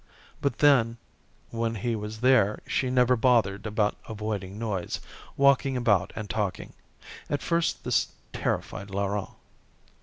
But 0.41 0.57
then, 0.57 0.97
when 1.51 1.75
he 1.75 1.95
was 1.95 2.21
there 2.21 2.59
she 2.65 2.89
never 2.89 3.15
bothered 3.15 3.67
about 3.67 3.97
avoiding 4.09 4.57
noise, 4.57 4.99
walking 5.37 5.77
about 5.77 6.11
and 6.15 6.27
talking. 6.27 6.73
At 7.29 7.43
first 7.43 7.83
this 7.83 8.07
terrified 8.33 8.89
Laurent. 8.89 9.29